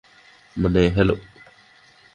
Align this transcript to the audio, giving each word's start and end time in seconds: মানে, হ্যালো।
মানে, 0.57 0.81
হ্যালো। 0.89 1.15